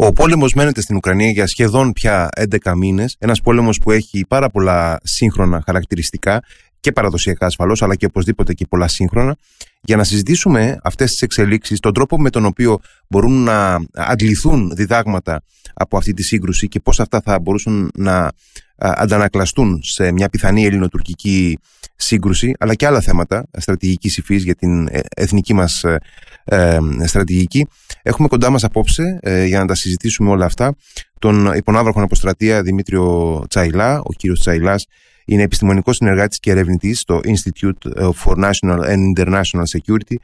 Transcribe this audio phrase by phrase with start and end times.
[0.00, 2.28] Ο πόλεμος μένεται στην Ουκρανία για σχεδόν πια
[2.64, 3.16] 11 μήνες.
[3.18, 6.42] Ένας πόλεμος που έχει πάρα πολλά σύγχρονα χαρακτηριστικά
[6.80, 9.36] και παραδοσιακά ασφαλώς, αλλά και οπωσδήποτε και πολλά σύγχρονα,
[9.80, 12.78] για να συζητήσουμε αυτές τις εξελίξεις, τον τρόπο με τον οποίο
[13.08, 15.42] μπορούν να αντληθούν διδάγματα
[15.74, 18.30] από αυτή τη σύγκρουση και πώς αυτά θα μπορούσαν να
[18.78, 21.58] αντανακλαστούν σε μια πιθανή ελληνοτουρκική
[21.96, 25.98] σύγκρουση, αλλά και άλλα θέματα στρατηγικής υφής για την ε, εθνική μας ε,
[26.44, 27.66] ε, στρατηγική.
[28.02, 30.74] Έχουμε κοντά μας απόψε, για να τα συζητήσουμε όλα αυτά,
[31.18, 34.00] τον υπονάβραχο αποστρατεία Δημήτριο Τσαϊλά.
[34.00, 34.86] Ο κύριος Τσαϊλάς
[35.28, 37.92] είναι επιστημονικός συνεργάτης και ερευνητής στο Institute
[38.24, 40.14] for National and International Security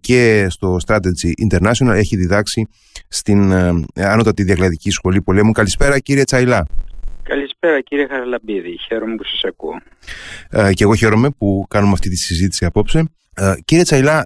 [0.00, 1.94] και στο Strategy International.
[1.94, 2.68] Έχει διδάξει
[3.08, 3.52] στην
[3.94, 5.52] Ανώτατη Διακλαδική Σχολή Πολέμου.
[5.52, 6.66] Καλησπέρα κύριε Τσαϊλά.
[7.22, 9.80] Καλησπέρα κύριε Χαραλαμπίδη, χαίρομαι που σας ακούω.
[10.50, 13.04] Ε, και εγώ χαίρομαι που κάνουμε αυτή τη συζήτηση απόψε.
[13.34, 14.24] Ε, κύριε Τσαϊλά,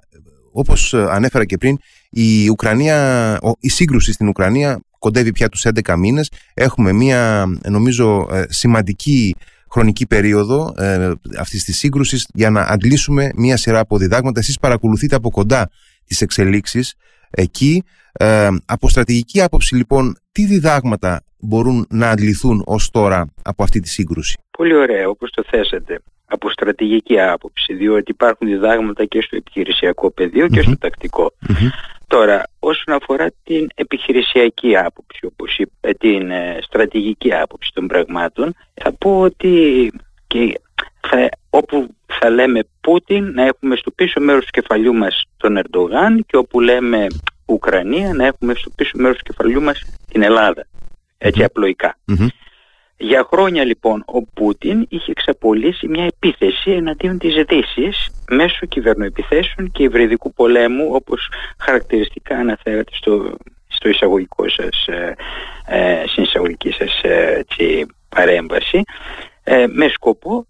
[0.51, 1.77] όπως ανέφερα και πριν,
[2.09, 6.31] η, Ουκρανία, η σύγκρουση στην Ουκρανία κοντεύει πια τους 11 μήνες.
[6.53, 9.35] Έχουμε μια νομίζω ε, σημαντική
[9.75, 14.39] χρονική περίοδο ε, αυτής της σύγκρουσης για να αντλήσουμε μια σειρά από διδάγματα.
[14.39, 15.69] Εσείς παρακολουθείτε από κοντά
[16.05, 16.95] τις εξελίξεις
[17.31, 17.83] εκεί.
[18.13, 23.89] Ε, από στρατηγική άποψη λοιπόν, τι διδάγματα μπορούν να αντληθούν ως τώρα από αυτή τη
[23.89, 25.99] σύγκρουση; Πολύ ωραία όπως το θέσατε.
[26.25, 31.33] Από στρατηγική άποψη, διότι υπάρχουν διδάγματα και στο επιχειρησιακό πεδίο και στο τακτικο
[32.07, 38.91] Τώρα, όσον αφορά την επιχειρησιακή άποψη, όπως είπε, την ε, στρατηγική άποψη των πραγμάτων, θα
[38.91, 39.91] πω ότι
[40.27, 40.59] και
[41.09, 46.25] θα, όπου θα λέμε Πούτιν να έχουμε στο πίσω μέρος του κεφαλιού μας τον Ερντογάν
[46.27, 47.07] και όπου λέμε
[47.45, 50.67] Ουκρανία να έχουμε στο πίσω μέρος του κεφαλιού μας την Ελλάδα.
[51.17, 51.97] Έτσι απλοϊκά.
[52.97, 59.83] Για χρόνια λοιπόν ο Πούτιν είχε εξαπολύσει μια επίθεση εναντίον της Δύσης μέσω κυβερνοεπιθέσεων και
[59.83, 61.29] υβριδικού πολέμου όπως
[61.59, 65.15] χαρακτηριστικά αναφέρατε στο, στο εισαγωγικό σας, ε,
[65.67, 67.45] ε στην εισαγωγική σας ε,
[68.09, 68.81] παρέμβαση
[69.43, 70.47] ε, με σκοπό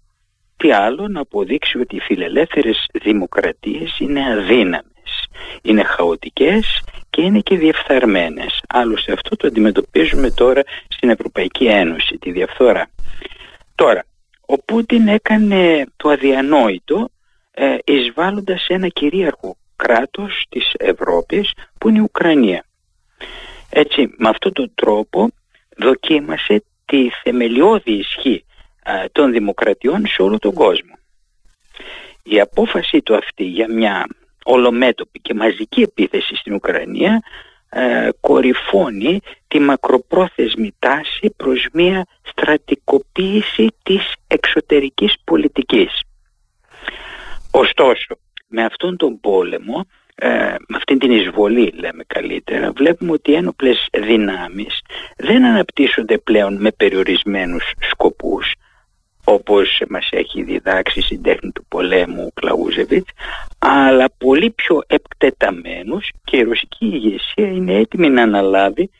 [0.56, 4.95] τι άλλο να αποδείξει ότι οι φιλελεύθερες δημοκρατίες είναι αδύναμες,
[5.62, 8.60] είναι χαοτικές και είναι και διεφθαρμένες.
[8.68, 12.88] Άλλωστε αυτό το αντιμετωπίζουμε τώρα στην Ευρωπαϊκή Ένωση, τη διαφθορά.
[13.74, 14.04] Τώρα,
[14.46, 17.08] ο Πούτιν έκανε το αδιανόητο
[17.50, 22.64] ε, εισβάλλοντας ένα κυρίαρχο κράτος της Ευρώπης που είναι η Ουκρανία.
[23.70, 25.30] Έτσι, με αυτόν τον τρόπο
[25.76, 28.44] δοκίμασε τη θεμελιώδη ισχύ
[29.12, 30.94] των δημοκρατιών σε όλο τον κόσμο.
[32.22, 34.06] Η απόφαση του αυτή για μια
[34.46, 37.22] ολομέτωπη και μαζική επίθεση στην Ουκρανία
[37.68, 46.00] ε, κορυφώνει τη μακροπρόθεσμη τάση προς μια στρατικοποίηση της εξωτερικής πολιτικής.
[47.50, 50.28] Ωστόσο, με αυτόν τον πόλεμο, ε,
[50.68, 54.80] με αυτήν την εισβολή λέμε καλύτερα, βλέπουμε ότι οι ένοπλες δυνάμεις
[55.16, 58.52] δεν αναπτύσσονται πλέον με περιορισμένους σκοπούς,
[59.28, 63.10] όπως μας έχει διδάξει στην τέχνη του πολέμου ο Κλαούζεβιτς,
[63.58, 68.90] αλλά πολύ πιο εκτεταμένους και η ρωσική ηγεσία είναι έτοιμη να αναλάβει,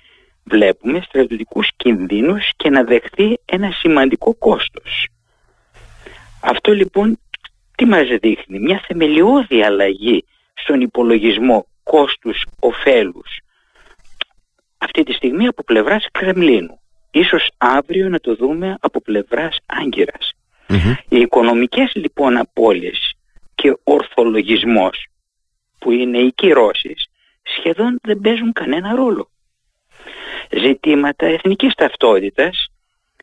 [0.44, 5.08] βλέπουμε, στρατιωτικούς κινδύνους και να δεχθεί ένα σημαντικό κόστος.
[6.40, 7.18] Αυτό λοιπόν
[7.76, 13.40] τι μας δείχνει, μια θεμελιώδη αλλαγή στον υπολογισμό κόστους-οφέλους
[14.78, 19.58] αυτή τη στιγμή από πλευράς Κρεμλίνου ίσως αύριο να το δούμε από πλευράς
[21.08, 23.12] Οι οικονομικές λοιπόν απώλειες
[23.54, 25.06] και ορθολογισμός
[25.78, 27.06] που είναι οι κυρώσεις
[27.42, 29.28] σχεδόν δεν παίζουν κανένα ρόλο.
[30.50, 32.66] Ζητήματα εθνικής ταυτότητας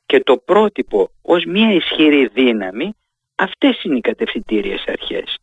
[0.05, 2.93] και το πρότυπο ως μια ισχυρή δύναμη
[3.35, 5.37] αυτές είναι οι κατευθυντήριες αρχές.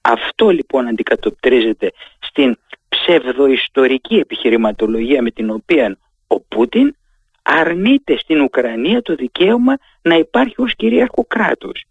[0.00, 2.58] Αυτό λοιπόν αντικατοπτρίζεται στην
[2.88, 6.94] ψευδοϊστορική επιχειρηματολογία με την οποία ο Πούτιν
[7.42, 11.84] αρνείται στην Ουκρανία το δικαίωμα να υπάρχει ως κυρίαρχο κράτος.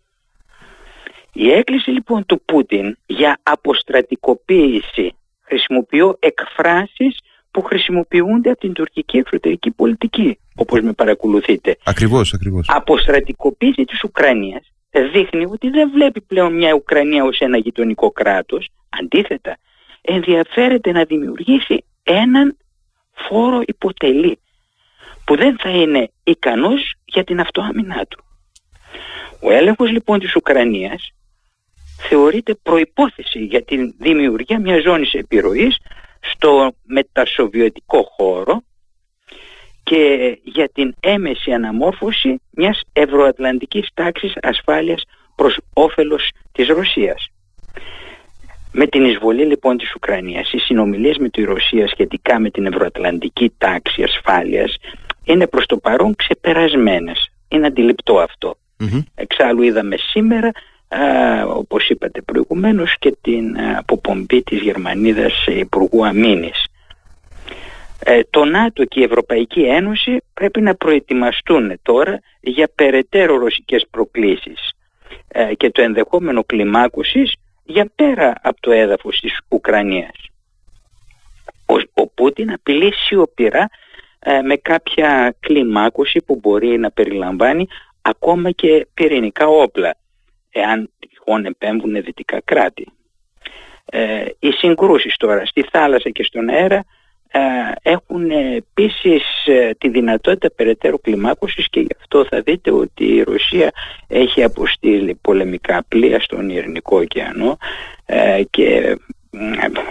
[1.33, 7.19] Η έκκληση λοιπόν του Πούτιν για αποστρατικοποίηση χρησιμοποιώ εκφράσεις
[7.51, 11.77] που χρησιμοποιούνται από την τουρκική εξωτερική πολιτική, όπως με παρακολουθείτε.
[11.83, 12.65] Ακριβώς, ακριβώς.
[12.69, 14.71] Αποστρατικοποίηση της Ουκρανίας
[15.11, 18.69] δείχνει ότι δεν βλέπει πλέον μια Ουκρανία ως ένα γειτονικό κράτος.
[18.89, 19.57] Αντίθετα,
[20.01, 22.57] ενδιαφέρεται να δημιουργήσει έναν
[23.13, 24.39] φόρο υποτελή
[25.29, 28.23] που δεν θα είναι ικανός για την αυτοάμυνά του.
[29.41, 31.11] Ο έλεγχος λοιπόν της Ουκρανίας
[32.09, 35.77] θεωρείται προϋπόθεση για την δημιουργία μιας ζώνης επιρροής
[36.19, 38.61] στο μετασοβιωτικό χώρο
[39.83, 45.03] και για την έμεση αναμόρφωση μιας ευρωατλαντικής τάξης ασφάλειας
[45.35, 47.27] προς όφελος της Ρωσίας.
[48.71, 53.53] Με την εισβολή λοιπόν της Ουκρανίας, οι συνομιλίες με τη Ρωσία σχετικά με την ευρωατλαντική
[53.57, 54.77] τάξη ασφάλειας
[55.33, 57.31] είναι προς το παρόν ξεπερασμένες.
[57.47, 58.19] Είναι αντιληπτό
[59.15, 60.51] Εξάλλου είδαμε σήμερα,
[60.87, 61.01] α,
[61.45, 66.65] όπως είπατε προηγουμένως, και την αποπομπή της Γερμανίδας Υπουργού Αμήνης.
[68.03, 74.71] Ε, το ΝΑΤΟ και η Ευρωπαϊκή Ένωση πρέπει να προετοιμαστούν τώρα για περαιτέρω ρωσικές προκλήσεις
[75.27, 77.33] ε, και το ενδεχόμενο κλιμάκωσης
[77.63, 80.29] για πέρα από το έδαφος της Ουκρανίας.
[81.65, 83.67] Ο, ο Πούτιν απειλεί σιωπηρά ε,
[84.43, 87.67] με κάποια κλιμάκωση που μπορεί να περιλαμβάνει
[88.01, 89.95] ακόμα και πυρηνικά όπλα
[90.51, 92.87] εάν τυχόν επέμβουν δυτικά κράτη.
[93.85, 96.85] Ε, οι συγκρούσεις τώρα στη θάλασσα και στον αέρα
[97.31, 97.39] ε,
[97.81, 103.71] έχουν επίσης ε, τη δυνατότητα περαιτέρω κλιμάκωσης και γι' αυτό θα δείτε ότι η Ρωσία
[104.07, 107.57] έχει αποστείλει πολεμικά πλοία στον Ειρηνικό ωκεανό
[108.05, 108.97] ε, και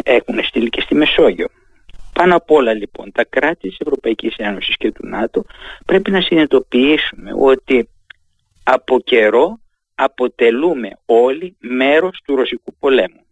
[0.02, 1.46] έχουν στείλει και στη Μεσόγειο.
[2.19, 5.44] Πάνω απ' όλα λοιπόν τα κράτη της Ευρωπαϊκής Ένωσης και του ΝΑΤΟ
[5.87, 7.88] πρέπει να συνειδητοποιήσουμε ότι
[8.65, 9.61] από καιρό
[9.94, 13.25] αποτελούμε όλοι μέρος του ρωσικού πολέμου.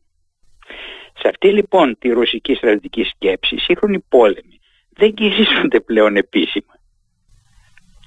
[1.18, 4.60] Σε αυτή λοιπόν τη ρωσική στρατηγική σκέψη, οι σύγχρονοι πόλεμοι
[4.90, 6.74] δεν κηρύσσονται πλέον επίσημα.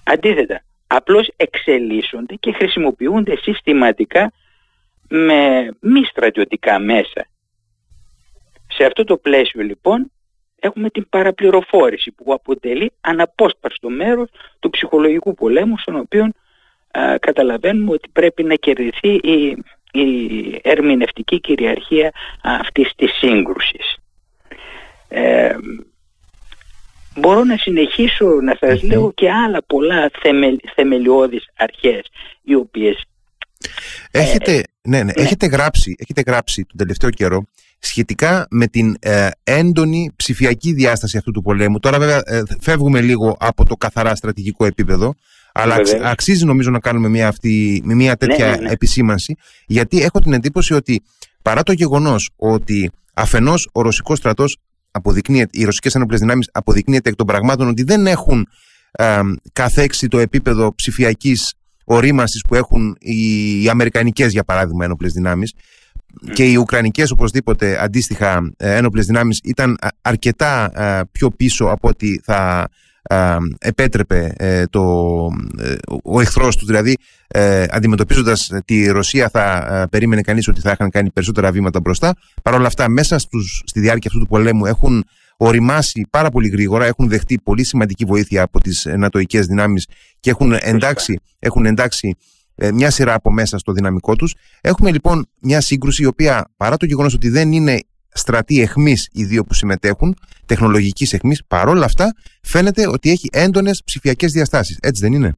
[0.04, 4.32] Αντίθετα, απλώς εξελίσσονται και χρησιμοποιούνται συστηματικά
[5.10, 7.28] με μη στρατιωτικά μέσα.
[8.68, 10.12] Σε αυτό το πλαίσιο λοιπόν
[10.60, 14.30] έχουμε την παραπληροφόρηση που αποτελεί αναπόσπαστο μέρος
[14.60, 16.30] του ψυχολογικού πολέμου στον οποίο
[17.20, 19.58] καταλαβαίνουμε ότι πρέπει να κερδιθεί η
[19.92, 22.12] η ερμηνευτική κυριαρχία
[22.42, 23.98] αυτής της σύγκρουσης.
[25.08, 25.56] Ε,
[27.16, 32.02] μπορώ να συνεχίσω να σας λέω και άλλα πολλά θεμελ, θεμελιώδεις αρχές
[32.42, 33.04] οι οποίες
[34.12, 37.46] Έχετε, ε, ναι, ναι, Έχετε, γράψει, έχετε γράψει τον τελευταίο καιρό
[37.80, 41.80] σχετικά με την ε, έντονη ψηφιακή διάσταση αυτού του πολέμου.
[41.80, 45.16] Τώρα βέβαια ε, φεύγουμε λίγο από το καθαρά στρατηγικό επίπεδο
[45.54, 48.72] αλλά αξίζει νομίζω να κάνουμε μια, αυτή, μια ναι, τέτοια ναι, ναι.
[48.72, 49.36] επισήμανση,
[49.68, 51.02] γιατί έχω την εντύπωση ότι
[51.42, 54.58] παρά το γεγονός ότι αφενός ο ρωσικός στρατός
[54.92, 58.48] αποδεικνύεται, οι ρωσικές ένοπλε δυνάμεις αποδεικνύεται εκ των πραγμάτων ότι δεν έχουν
[58.92, 59.20] ε,
[59.54, 61.54] καθέξει το επίπεδο ψηφιακής
[61.84, 65.54] ορίμανση που έχουν οι, οι αμερικανικές, για παράδειγμα, ένοπλε δυνάμεις.
[66.34, 72.22] Και οι Ουκρανικές οπωσδήποτε αντίστοιχα ε, ένοπλες δυνάμεις ήταν αρκετά ε, πιο πίσω από ότι
[72.24, 72.70] θα
[73.60, 74.82] επέτρεπε ε, το,
[75.58, 76.68] ε, ο εχθρός τους.
[76.68, 76.98] Δηλαδή
[77.28, 82.14] ε, αντιμετωπίζοντας τη Ρωσία θα περίμενε κανείς ότι θα είχαν κάνει περισσότερα βήματα μπροστά.
[82.44, 85.04] Παρ' όλα αυτά μέσα στους, στη διάρκεια αυτού του πολέμου έχουν
[85.38, 89.88] οριμάσει πάρα πολύ γρήγορα έχουν δεχτεί πολύ σημαντική βοήθεια από τις νατοικές δυνάμεις
[90.20, 92.16] και έχουν εντάξει, έχουν εντάξει
[92.74, 96.86] μια σειρά από μέσα στο δυναμικό τους έχουμε λοιπόν μια σύγκρουση η οποία παρά το
[96.86, 97.80] γεγονός ότι δεν είναι
[98.14, 100.16] στρατοί εχμής οι δύο που συμμετέχουν,
[100.46, 104.78] τεχνολογικής εχμής, παρόλα αυτά φαίνεται ότι έχει έντονες ψηφιακές διαστάσεις.
[104.82, 105.36] Έτσι δεν είναι;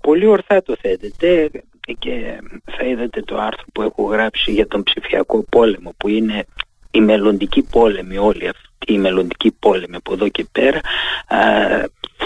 [0.00, 1.50] Πολύ ορθά το θέτετε
[1.98, 6.44] και θα είδατε το άρθρο που έχω γράψει για τον ψηφιακό πόλεμο που είναι
[6.90, 10.80] η μελλοντική πόλεμη όλη αυτή η μελλοντική πόλεμη από εδώ και πέρα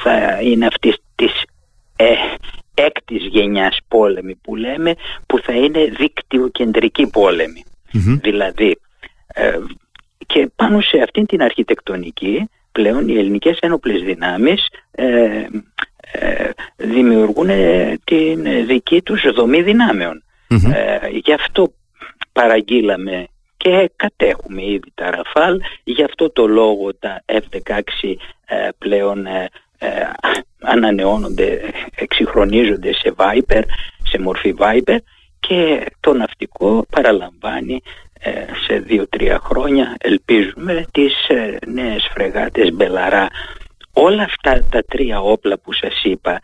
[0.02, 1.32] θα είναι αυτή της
[1.96, 2.14] ε,
[2.74, 4.94] έκτης γενιάς πόλεμη που λέμε
[5.26, 7.06] που θα είναι δίκτυο κεντρική
[8.22, 8.78] δηλαδή
[9.34, 9.58] ε,
[10.26, 15.46] και πάνω σε αυτήν την αρχιτεκτονική πλέον οι ελληνικές ένοπλες δυνάμεις ε,
[16.12, 17.48] ε, δημιουργούν
[18.04, 19.62] την δική τους δομή
[21.24, 21.72] γι' αυτό
[22.32, 28.14] παραγγείλαμε και κατέχουμε ήδη τα Ραφάλ, γι' αυτό το λόγο τα F-16
[28.78, 29.26] πλέον
[30.60, 31.60] ανανεώνονται,
[31.94, 33.62] εξυγχρονίζονται σε Viper,
[34.02, 34.96] σε μορφή Viper
[35.40, 37.82] και το ναυτικό παραλαμβάνει
[38.20, 38.30] ε,
[38.66, 43.28] σε δύο-τρία χρόνια ελπίζουμε τις ε, νέες φρεγάτες Μπελαρά
[43.92, 46.40] όλα αυτά τα τρία όπλα που σας είπα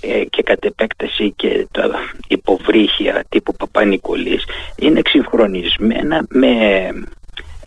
[0.00, 1.90] ε, και κατ' επέκταση και τα
[2.28, 4.44] υποβρύχια τύπου Παπα-Νικολής
[4.76, 6.48] είναι εξυγχρονισμένα με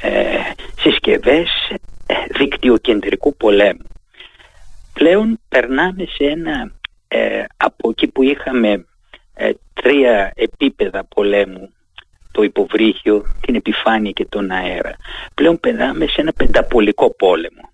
[0.02, 0.40] ε,
[0.80, 1.50] συσκευές
[2.38, 3.88] δικτυοκεντρικού πολέμου.
[5.00, 6.72] Πλέον περνάμε σε ένα
[7.58, 8.86] από εκεί που είχαμε
[9.74, 11.74] τρία επίπεδα πολέμου
[12.32, 14.96] το υποβρύχιο, την επιφάνεια και τον αέρα.
[15.34, 17.70] Πλέον πεδάμε σε ένα πενταπολικό πόλεμο.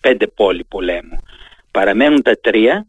[0.00, 1.22] Πέντε πόλη πολέμου.
[1.70, 2.86] Παραμένουν τα τρία,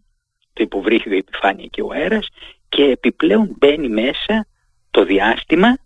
[0.54, 2.28] το υποβρύχιο, η επιφάνεια και ο αέρας
[2.70, 4.48] και επιπλέον μπαίνει μέσα
[4.92, 5.78] το διάστημα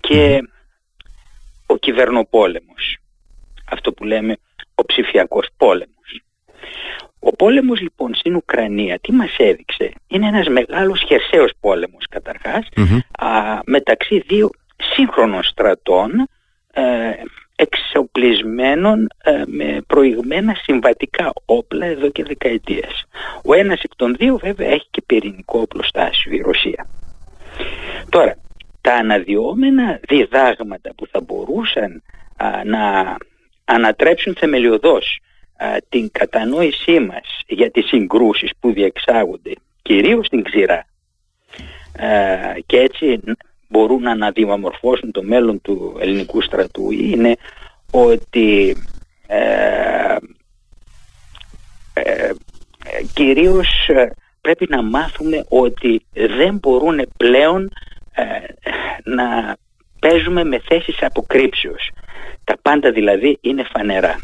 [0.00, 0.42] και
[1.66, 2.96] ο κυβερνοπόλεμος.
[3.70, 4.36] Αυτό που λέμε
[4.74, 6.01] ο ψηφιακός πόλεμος.
[7.24, 12.04] Ο πόλεμος λοιπόν στην Ουκρανία τι μας έδειξε; Είναι ένας μεγάλος χερσαίος πόλεμος
[13.64, 16.28] μεταξύ δύο σύγχρονων στρατών
[16.72, 16.82] ε,
[17.56, 23.06] εξοπλισμένων ε, με προηγμένα συμβατικά όπλα εδώ και δεκαετίες.
[23.44, 26.86] Ο ένας εκ των δύο βέβαια έχει και πυρηνικό οπλοστάσιο η Ρωσία.
[28.08, 28.36] Τώρα,
[28.80, 32.02] τα αναδυόμενα διδάγματα που θα μπορούσαν
[32.64, 33.16] να
[33.64, 35.20] ανατρέψουν θεμελιωδώς
[35.88, 39.52] την κατανόησή μας για τις συγκρούσεις που διεξάγονται
[39.82, 40.86] κυρίως στην ξηρά
[42.66, 43.20] και έτσι
[43.68, 47.36] μπορούν να αναδιαμορφώσουν το μέλλον του ελληνικού στρατού είναι
[47.90, 48.76] ότι
[49.26, 50.16] ε,
[51.94, 52.30] ε,
[53.14, 57.70] κυρίως ε, πρέπει να μάθουμε ότι δεν μπορούν πλέον
[58.12, 58.24] ε,
[59.04, 59.56] να
[59.98, 61.90] παίζουμε με θέσεις αποκρύψεως.
[62.44, 64.16] Τα πάντα δηλαδή είναι φανερά.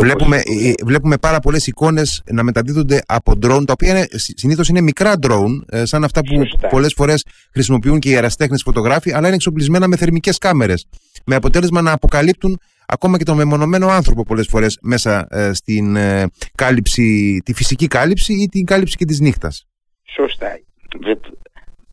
[0.00, 4.80] Βλέπουμε, ε, βλέπουμε πάρα πολλές εικόνες να μεταδίδονται από ντρόουν, τα οποία είναι, συνήθως είναι
[4.80, 6.68] μικρά ντρόουν, σαν αυτά που Σωστά.
[6.68, 10.86] πολλές φορές χρησιμοποιούν και οι αεραστέχνες φωτογράφοι, αλλά είναι εξοπλισμένα με θερμικές κάμερες,
[11.26, 16.26] με αποτέλεσμα να αποκαλύπτουν ακόμα και τον μεμονωμένο άνθρωπο πολλές φορές μέσα ε, στην ε,
[16.54, 19.66] κάλυψη, τη φυσική κάλυψη ή την κάλυψη και της νύχτας.
[20.16, 20.58] Σωστά.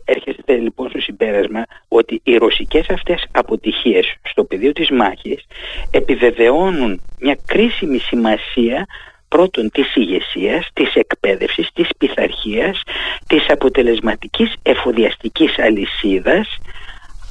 [0.09, 5.45] Έρχεστε λοιπόν στο συμπέρασμα ότι οι ρωσικές αυτές αποτυχίες στο πεδίο της μάχης
[5.91, 8.87] επιβεβαιώνουν μια κρίσιμη σημασία
[9.27, 12.81] πρώτον της ηγεσίας, της εκπαίδευσης, της πειθαρχίας,
[13.27, 16.57] της αποτελεσματικής εφοδιαστικής αλυσίδας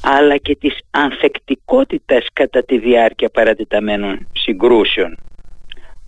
[0.01, 5.17] αλλά και της ανθεκτικότητας κατά τη διάρκεια παρατεταμένων συγκρούσεων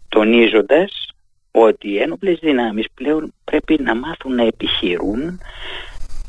[0.09, 1.09] τονίζοντας
[1.51, 5.39] ότι οι ένοπλες δυνάμεις πλέον πρέπει να μάθουν να επιχειρούν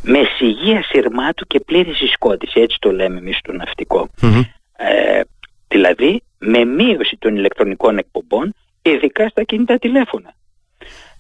[0.02, 4.08] με σιγεία σειρμάτου και πλήρη συσκότηση, έτσι το λέμε εμείς στο ναυτικο
[4.76, 5.20] ε,
[5.68, 10.34] δηλαδή με μείωση των ηλεκτρονικών εκπομπών ειδικά στα κινητά τηλέφωνα.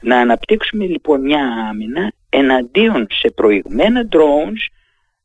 [0.00, 4.72] Να αναπτύξουμε λοιπόν μια άμυνα εναντίον σε προηγμένα drones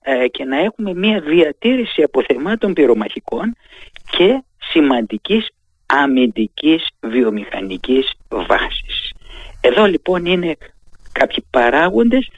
[0.01, 3.55] ε, και να έχουμε μια διατήρηση αποθεμάτων πυρομαχικών
[4.17, 5.50] και σημαντικής
[5.85, 9.13] αμυντικής βιομηχανικής βάσης.
[9.62, 10.57] Εδώ λοιπόν είναι
[11.12, 12.29] κάποιοι παράγοντες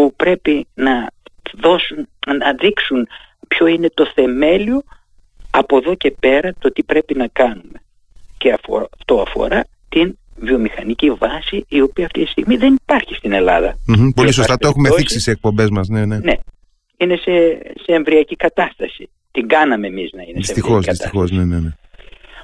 [0.00, 1.06] που πρέπει να
[1.52, 3.08] δώσουν, να δείξουν
[3.48, 4.82] ποιο είναι το θεμέλιο
[5.50, 7.82] από εδώ και πέρα το τι πρέπει να κάνουμε.
[8.38, 13.76] Και αυτό αφορά την βιομηχανική βάση η οποία αυτή τη στιγμή δεν υπάρχει στην ελλαδα
[14.14, 15.88] Πολύ σωστά το έχουμε δείξει σε εκπομπές μας.
[15.88, 16.18] Ναι, ναι.
[16.18, 16.34] ναι
[16.96, 17.32] είναι σε,
[17.84, 19.10] σε εμβριακή κατάσταση.
[19.30, 21.34] Την κάναμε εμείς να είναι δυστυχώς, σε εμβριακή κατάσταση.
[21.34, 21.70] Ναι, ναι, ναι.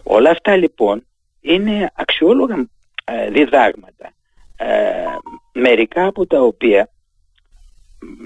[0.02, 1.06] Όλα αυτά λοιπόν
[1.40, 2.66] είναι αξιόλογα
[3.04, 4.12] ε, διδάγματα.
[4.56, 4.66] Ε,
[5.52, 6.90] μερικά από τα οποία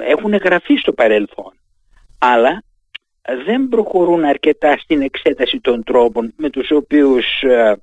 [0.08, 1.52] έχουν γραφεί στο παρελθόν
[2.18, 2.62] αλλά
[3.44, 7.76] δεν προχωρούν αρκετά στην εξέταση των τρόπων με τους οποίους ε,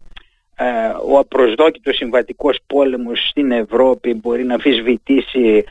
[1.09, 5.63] ο απροσδόκητος συμβατικός πόλεμος στην Ευρώπη μπορεί να αμφισβητήσει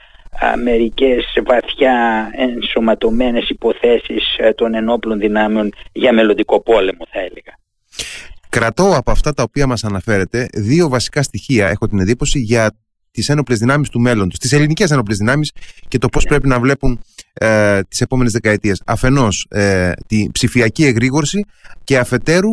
[0.62, 7.58] μερικές βαθιά ενσωματωμένες υποθέσεις ε, των ενόπλων δυνάμεων για μελλοντικό πόλεμο θα έλεγα.
[8.48, 12.70] Κρατώ από αυτά τα οποία μας αναφέρετε δύο βασικά στοιχεία έχω την εντύπωση για
[13.16, 15.52] τις ένοπλες δυνάμεις του μέλλοντος, τις ελληνικές ένοπλες δυνάμεις
[15.88, 16.30] και το πώς ναι.
[16.30, 17.00] πρέπει να βλέπουν
[17.32, 18.82] ε, τις επόμενες δεκαετίες.
[18.86, 21.44] Αφενός ε, τη ψηφιακή εγρήγορση
[21.84, 22.52] και αφετέρου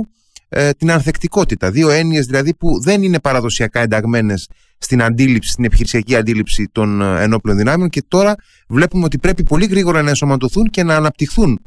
[0.49, 1.71] ε, την ανθεκτικότητα.
[1.71, 7.23] Δύο έννοιες δηλαδή που δεν είναι παραδοσιακά ενταγμένες στην αντίληψη, στην επιχειρησιακή αντίληψη των ε,
[7.23, 8.35] ενόπλων δυνάμεων και τώρα
[8.67, 11.59] βλέπουμε ότι πρέπει πολύ γρήγορα να ενσωματωθούν και να αναπτυχθούν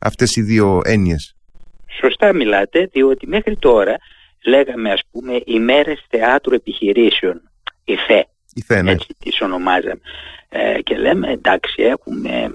[0.00, 1.34] αυτές οι δύο έννοιες.
[2.00, 3.96] Σωστά μιλάτε, διότι μέχρι τώρα
[4.44, 7.50] λέγαμε ας πούμε ημέρες θεάτρου επιχειρήσεων,
[7.84, 8.90] η ΘΕ, η ναι.
[8.90, 10.00] έτσι τις ονομάζαμε.
[10.48, 12.54] Ε, και λέμε εντάξει έχουμε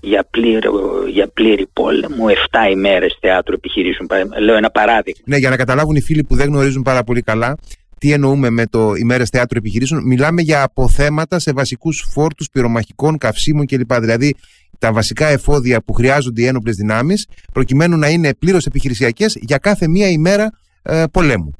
[0.00, 0.72] για, πλήρω,
[1.08, 4.08] για πλήρη πόλεμο 7 ημέρες θεάτρου επιχειρήσεων.
[4.38, 5.20] Λέω ένα παράδειγμα.
[5.24, 7.56] Ναι, για να καταλάβουν οι φίλοι που δεν γνωρίζουν πάρα πολύ καλά
[7.98, 10.06] τι εννοούμε με το ημέρες θεάτρου επιχειρήσεων.
[10.06, 13.94] Μιλάμε για αποθέματα σε βασικούς φόρτους πυρομαχικών, καυσίμων κλπ.
[13.94, 14.34] Δηλαδή
[14.78, 19.88] τα βασικά εφόδια που χρειάζονται οι ένοπλες δυνάμεις προκειμένου να είναι πλήρως επιχειρησιακές για κάθε
[19.88, 20.50] μία ημέρα
[20.82, 21.52] ε, πολέμου.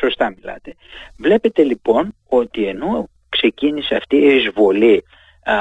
[0.00, 0.74] Σωστά μιλάτε.
[1.16, 5.04] Βλέπετε λοιπόν ότι ενώ ξεκίνησε αυτή η εισβολή
[5.42, 5.54] α,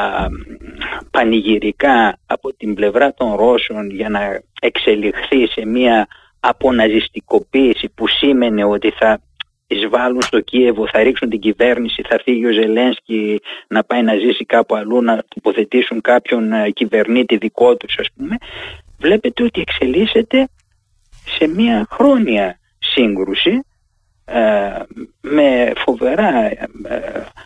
[1.11, 6.07] πανηγυρικά από την πλευρά των Ρώσων για να εξελιχθεί σε μια
[6.39, 9.19] αποναζιστικοποίηση που σήμαινε ότι θα
[9.67, 14.45] εισβάλλουν στο Κίεβο, θα ρίξουν την κυβέρνηση, θα φύγει ο Ζελένσκι να πάει να ζήσει
[14.45, 18.37] κάπου αλλού, να τοποθετήσουν κάποιον ε, κυβερνήτη δικό τους ας πούμε,
[18.99, 20.47] βλέπετε ότι εξελίσσεται
[21.37, 23.74] σε μια χρόνια σύγκρουση ε,
[25.21, 26.59] με φοβερά ε,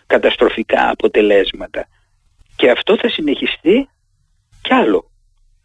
[0.06, 1.86] καταστροφικά αποτελέσματα.
[2.56, 3.88] Και αυτό θα συνεχιστεί
[4.62, 5.10] κι άλλο,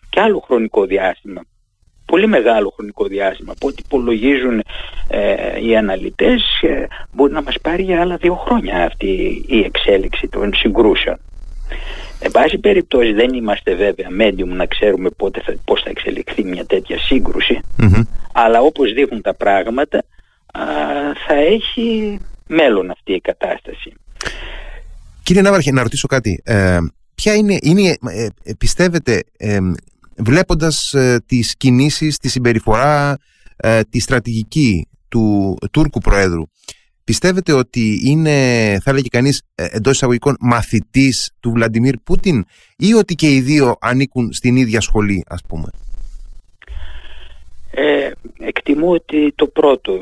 [0.09, 1.41] κι άλλο χρονικό διάστημα.
[2.05, 3.51] Πολύ μεγάλο χρονικό διάστημα.
[3.51, 4.63] Από ό,τι υπολογίζουν
[5.07, 10.27] ε, οι αναλυτές ε, μπορεί να μας πάρει για άλλα δύο χρόνια αυτή η εξέλιξη
[10.27, 11.17] των συγκρούσεων.
[12.19, 16.65] Εν πάση περιπτώσει δεν είμαστε βέβαια medium να ξέρουμε πότε θα, πώς θα εξελιχθεί μια
[16.65, 16.97] τέτοια
[18.33, 20.03] αλλά όπως δείχνουν τα πράγματα
[21.27, 23.93] θα έχει μέλλον αυτή η κατάσταση.
[25.23, 26.41] Κύριε Ναύαρχε, να ρωτήσω κάτι.
[26.43, 26.77] Ε,
[27.15, 29.59] ποια είναι, είναι ε, ε, πιστεύετε, ε,
[30.17, 33.17] βλέποντας ε, τις κινήσεις, τη συμπεριφορά,
[33.89, 36.43] τη στρατηγική του Τούρκου Προέδρου,
[37.03, 38.31] πιστεύετε ότι είναι,
[38.81, 42.45] θα έλεγε κανείς, εντός εισαγωγικών μαθητής του Βλαντιμίρ Πούτιν
[42.77, 45.69] ή ότι και οι δύο ανήκουν στην ίδια σχολή, ας πούμε;
[48.65, 49.93] Ε, εκτιμώ ότι το πρώτο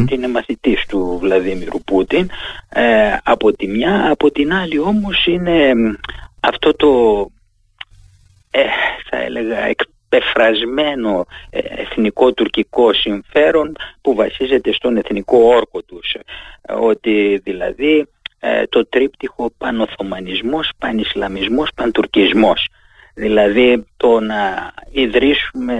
[0.00, 2.30] ότι είναι μαθητής του Βλαδίμιρου Πούτιν.
[2.68, 5.72] Ε, από τη μια, από την άλλη όμως είναι
[6.40, 6.90] αυτό το
[8.50, 8.64] ε,
[9.10, 16.16] θα έλεγα εκπεφρασμένο ε, εθνικό τουρκικό συμφέρον που βασίζεται στον εθνικό όρκο τους.
[16.80, 18.06] Ότι δηλαδή
[18.68, 22.68] το τρίπτυχο πανοθωμανισμός, πανισλαμισμός, παντουρκισμός
[23.14, 25.74] Δηλαδή το να ιδρύσουμε,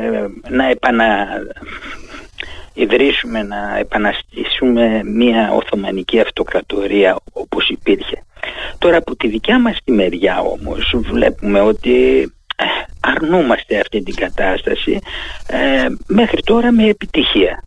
[0.48, 1.26] να επανα...
[2.74, 8.24] ιδρύσουμε, να επαναστήσουμε μια Οθωμανική Αυτοκρατορία όπως υπήρχε.
[8.78, 12.20] Τώρα από τη δικιά μας τη μεριά όμως βλέπουμε ότι
[12.56, 12.64] ε,
[13.00, 14.98] αρνούμαστε αυτή την κατάσταση
[15.46, 17.62] ε, μέχρι τώρα με επιτυχια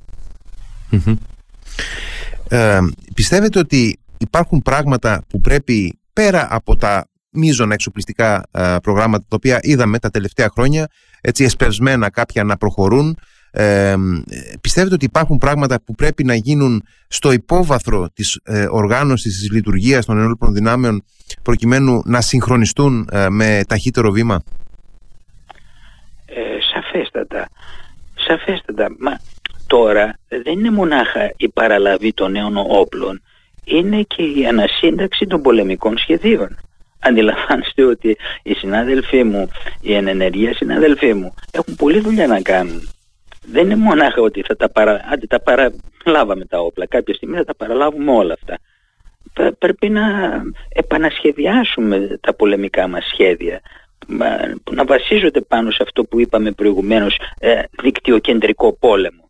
[2.49, 2.79] ε,
[3.13, 9.59] πιστεύετε ότι υπάρχουν πράγματα που πρέπει πέρα από τα μείζωνα εξοπλιστικά ε, προγράμματα τα οποία
[9.61, 10.87] είδαμε τα τελευταία χρόνια
[11.21, 13.17] έτσι εσπευσμένα κάποια να προχωρούν.
[13.51, 13.95] Ε,
[14.61, 20.05] πιστεύετε ότι υπάρχουν πράγματα που πρέπει να γίνουν στο υπόβαθρο της ε, οργάνωσης της λειτουργίας
[20.05, 21.03] των ενόπλων δυνάμεων
[21.41, 24.43] προκειμένου να συγχρονιστούν ε, με ταχύτερο βήμα;
[26.25, 26.41] Ε,
[26.73, 27.49] Σαφέστατα.
[28.15, 28.95] Σαφέστατα.
[28.99, 29.19] Μα
[29.67, 33.21] τώρα δεν είναι μονάχα η παραλαβή των νέων όπλων.
[33.63, 36.57] Είναι και η ανασύνταξη των πολεμικών σχεδίων
[37.05, 39.49] αντιλαμβάνεστε ότι οι συνάδελφοί μου,
[39.81, 42.89] οι ενενεργοί συνάδελφοί μου έχουν πολλή δουλειά να κάνουν.
[43.51, 45.01] Δεν είναι μονάχα ότι θα τα, παρα...
[45.11, 48.57] Άντε, τα παραλάβαμε τα όπλα, κάποια στιγμή θα τα παραλάβουμε όλα αυτά.
[49.57, 50.01] Πρέπει να
[50.69, 53.61] επανασχεδιάσουμε τα πολεμικά μας σχέδια
[54.71, 58.77] να βασίζονται πάνω σε αυτό που είπαμε προηγουμένως ε, δικτυοκεντρικό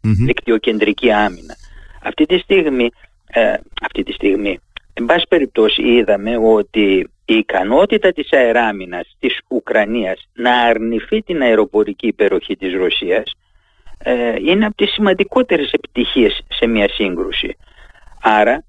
[0.02, 1.56] δικτυοκεντρική άμυνα.
[2.04, 2.90] Αυτή τη στιγμή,
[3.28, 4.60] ε, αυτή τη στιγμή,
[4.98, 12.08] εν πάση περιπτώσει είδαμε ότι η ικανότητα της αεράμινας της Ουκρανίας να αρνηθεί την αεροπορική
[12.08, 13.32] υπεροχή της Ρωσίας
[13.98, 17.58] ε, είναι από τις σημαντικότερες επιτυχίες σε μια σύγκρουση.
[18.22, 18.64] Άρα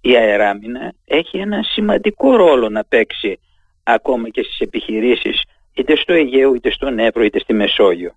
[0.00, 3.38] η αεράμινα έχει ένα σημαντικό ρόλο να παίξει
[3.82, 5.42] ακόμα και στις επιχειρήσεις
[5.74, 8.14] είτε στο Αιγαίο είτε στον Εύρο είτε στη Μεσόγειο.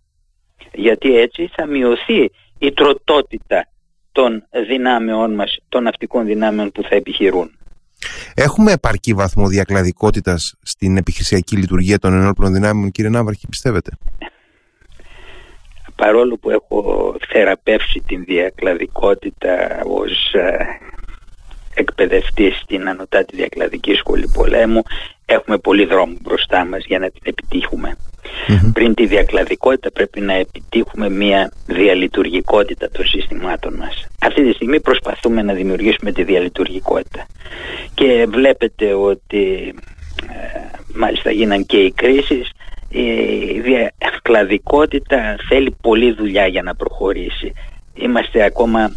[0.74, 3.68] Γιατί έτσι θα μειωθεί η τροτότητα
[4.12, 7.55] των δυνάμεών μας, των ναυτικών δυνάμεων που θα επιχειρούν.
[8.34, 13.92] Έχουμε επαρκή βαθμό διακλαδικότητας στην επιχειρησιακή λειτουργία των ενόπλων δυνάμεων, κύριε Ναύαρχη, πιστεύετε;
[15.96, 20.58] Παρόλο που έχω θεραπεύσει την διακλαδικότητα ως ε,
[21.74, 24.82] εκπαιδευτής στην Ανωτάτη Διακλαδική Σχολή Πολέμου,
[25.26, 27.22] έχουμε πολύ δρόμο μπροστά μας για να την
[28.48, 34.08] επιτυχουμε Πριν τη διακλαδικότητα πρέπει να επιτύχουμε μια διαλειτουργικότητα των συστημάτων μας.
[34.20, 37.26] Αυτή τη στιγμή προσπαθούμε να δημιουργήσουμε τη διαλειτουργικότητα.
[37.94, 39.74] Και βλέπετε ότι
[40.24, 40.60] ε,
[40.96, 42.52] μάλιστα γίναν και οι κρίσεις
[42.90, 47.54] η διακλαδικότητα θέλει πολλή δουλειά για να προχωρήσει.
[47.94, 48.96] Είμαστε ακόμα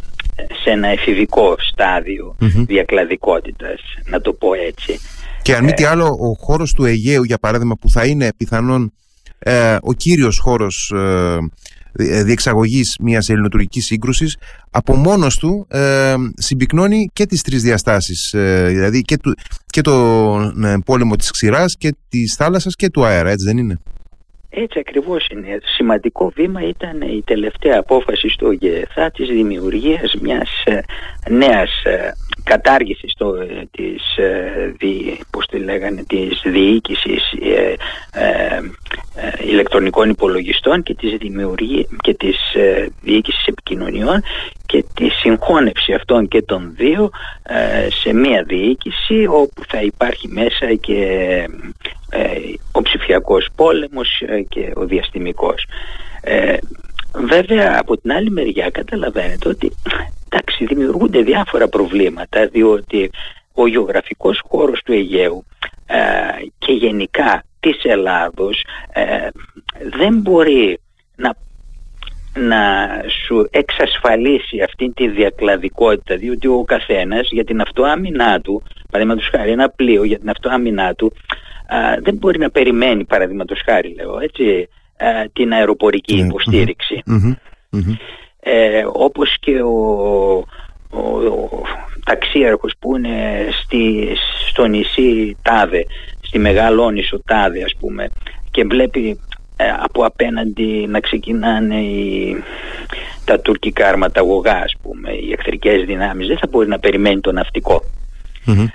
[0.63, 2.65] σε ένα εφηβικό στάδιο mm-hmm.
[2.67, 4.99] διακλαδικότητας, να το πω έτσι.
[5.43, 8.33] Και αν μη τι ε, άλλο, ο χώρος του Αιγαίου, για παράδειγμα, που θα είναι
[8.37, 8.93] πιθανόν
[9.39, 11.39] ε, ο κύριος χώρος ε,
[11.93, 14.37] ε διεξαγωγής μιας ελληνοτουρκικής σύγκρουσης,
[14.71, 18.31] από μόνος του ε, συμπυκνώνει και τις τρεις διαστάσεις,
[18.69, 19.35] δηλαδή και, του,
[19.67, 19.93] και το
[20.85, 23.79] πόλεμο της ξηράς και της θάλασσας και του αέρα, έτσι δεν είναι;
[24.51, 25.59] Έτσι ακριβώς είναι.
[25.77, 30.81] Σημαντικό βήμα ήταν η τελευταία απόφαση στο ΓΕΘΑ της δημιουργίας μιας ε,
[31.31, 32.13] νέας ε,
[32.49, 34.03] κατάργησης το, ε, της,
[34.79, 37.23] δι, πώς τη λέγανε, της διοίκησης
[39.45, 42.37] ηλεκτρονικών υπολογιστών και της, δημιουργία, και της
[43.01, 44.23] διοίκησης επικοινωνιών
[44.67, 47.11] και τη συγχώνευση αυτών και των δύο
[48.03, 51.05] σε μία διοίκηση όπου θα υπάρχει μέσα και
[52.11, 55.67] ε, ο ψηφιακός πόλεμος ε, και ο διαστημικός.
[56.21, 56.57] Ε,
[57.13, 59.73] βέβαια από την άλλη μεριά καταλαβαίνετε ότι
[60.31, 63.11] εντάξει, δημιουργούνται διάφορα προβλήματα διότι
[63.55, 65.45] ο γεωγραφικός χώρος του Αιγαίου
[66.59, 68.65] και γενικά της Ελλάδος
[69.99, 70.81] δεν μπορεί
[71.17, 71.37] να
[72.35, 72.89] να
[73.25, 79.69] σου εξασφαλίσει αυτή τη διακλαδικότητα διότι ο καθένας για την αυτοάμυνά του παραδείγματος χάρη ένα
[79.69, 81.13] πλοίο για την αυτοάμυνά του
[82.03, 84.69] δεν μπορεί να περιμένει παραδείγματος χάρη λέω έτσι
[85.33, 87.03] την αεροπορική ναι, υποστήριξη.
[88.41, 90.45] Ε, όπως και ο,
[90.91, 91.63] ο, ο
[92.05, 94.09] ταξίαρχος που είναι στη,
[94.49, 95.87] στο νησί Τάδε,
[96.21, 98.09] στη Μεγαλόνισο Τάδε ας πούμε
[98.51, 99.21] και βλέπει
[99.57, 102.37] ε, από απέναντι να ξεκινάνε οι,
[103.25, 107.83] τα τουρκικά αρματαγωγά ας πούμε, οι εχθρικές δυνάμεις δεν θα μπορεί να περιμένει το ναυτικο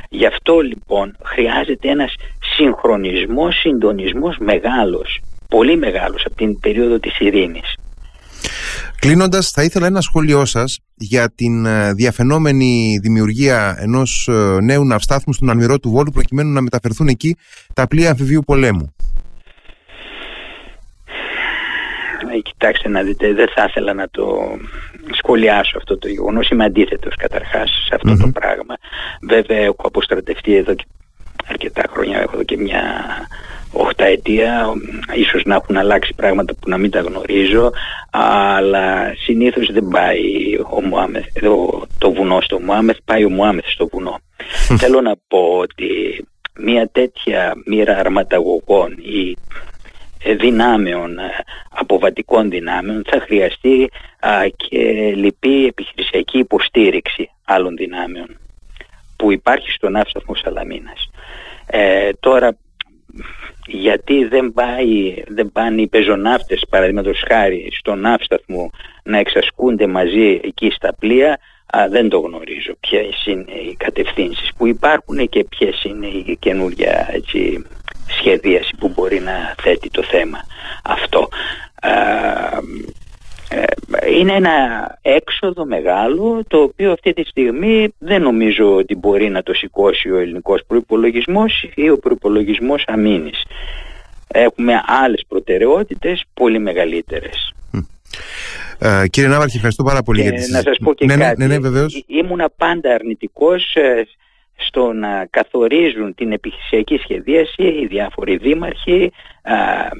[0.09, 2.13] Γι' αυτό λοιπόν χρειάζεται ένας
[2.55, 7.75] συγχρονισμός, συντονισμός μεγάλος, πολύ μεγάλος από την περίοδο της ειρήνης.
[9.03, 15.33] Κλείνοντας, θα ήθελα ένα σχόλιο σας για την ε, διαφαινόμενη δημιουργία ενός ε, νέου ναυστάθμου
[15.33, 17.37] στον Αλμυρό του Βόλου προκειμένου να μεταφερθούν εκεί
[17.73, 18.95] τα πλοία αμφιβίου πολέμου.
[22.35, 24.25] Ε, κοιτάξτε να δείτε, δεν θα ήθελα να το
[25.11, 26.49] σχολιάσω αυτό το γεγονός.
[26.49, 28.75] Είμαι αντίθετος καταρχάς σε αυτο το πράγμα.
[29.21, 30.85] Βέβαια, έχω αποστρατευτεί εδώ και
[31.47, 32.81] αρκετά χρόνια, έχω εδώ και μια
[33.71, 34.73] οχταετία.
[35.13, 37.71] Ίσως να έχουν αλλάξει πράγματα που να μην τα γνωρίζω
[38.11, 40.21] αλλά συνήθως δεν πάει
[40.71, 41.25] ο Μουάμεθ,
[41.97, 44.19] το βουνό στο Μουάμεθ πάει ο Μουάμεθ στο βουνό.
[44.77, 45.87] Θέλω να πω ότι
[46.59, 49.37] μια τέτοια μοίρα αρματαγωγών ή
[50.33, 51.17] δυνάμεων,
[51.69, 53.89] αποβατικών δυνάμεων θα χρειαστεί
[54.55, 54.79] και
[55.15, 58.37] λυπή επιχειρησιακή υποστήριξη άλλων δυνάμεων
[59.23, 61.09] που υπάρχει στον Αύσταθμο Σαλαμίνας.
[61.65, 62.57] Ε, τώρα
[63.65, 68.71] γιατί δεν, πάει, δεν πάνε οι πεζοναύτες παραδείγματος χάρη στον ναύσταθμο
[69.03, 71.39] να εξασκούνται μαζί εκεί στα πλοία
[71.77, 77.09] α, δεν το γνωρίζω ποιες είναι οι κατευθύνσεις που υπάρχουν και ποιες είναι η καινούργια
[77.11, 77.65] έτσι,
[78.07, 80.39] σχεδίαση που μπορεί να θέτει το θέμα
[80.83, 81.29] αυτό.
[81.81, 81.91] Ε,
[84.19, 84.51] είναι ένα
[85.01, 90.17] έξοδο μεγάλο το οποίο αυτή τη στιγμή δεν νομίζω ότι μπορεί να το σηκώσει ο
[90.17, 93.43] ελληνικός προϋπολογισμός ή ο προϋπολογισμός αμήνης.
[94.27, 97.53] Έχουμε άλλες προτεραιότητες πολύ μεγαλύτερες.
[98.79, 101.47] Ε, κύριε Ναύαρχη, ευχαριστώ πάρα πολύ για τη Να σας πω και ναι, ναι, κάτι.
[101.47, 104.07] Ναι, ναι, Ήμουνα πάντα αρνητικός ε,
[104.55, 109.11] στο να καθορίζουν την επιχειρησιακή σχεδίαση οι διάφοροι δήμαρχοι,
[109.41, 109.53] α,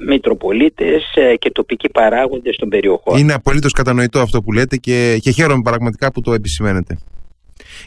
[0.06, 3.18] μητροπολίτες ε, και τοπικοί παράγοντες των περιοχών.
[3.18, 6.98] Είναι απολύτως κατανοητό αυτό που λέτε και, και χαίρομαι πραγματικά που το επισημαίνετε.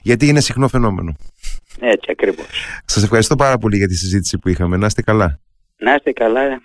[0.01, 1.15] Γιατί είναι συχνό φαινόμενο.
[1.80, 2.47] Έτσι ακριβώς.
[2.86, 4.77] Σας ευχαριστώ πάρα πολύ για τη συζήτηση που είχαμε.
[4.77, 5.39] Να είστε καλά.
[5.77, 6.62] Να είστε καλά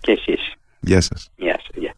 [0.00, 0.54] και εσείς.
[0.80, 1.30] Γεια σας.
[1.36, 1.89] Γεια.